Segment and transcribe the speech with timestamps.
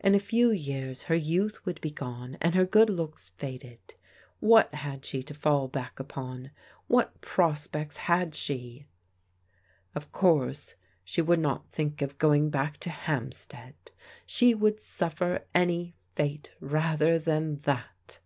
[0.00, 3.80] In a few years her youth would be gone, and her good looks faded.
[4.38, 6.50] What had she to fall back upon?
[6.88, 8.84] What prospects had she?
[9.94, 10.74] Of course
[11.04, 13.74] she would not think of going back to Hamp stead.
[14.26, 18.18] She would suffer any fate rather than that.